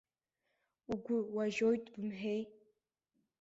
Угәы 0.93 1.17
уажьоит 1.35 1.83
бымҳәеи? 1.93 2.41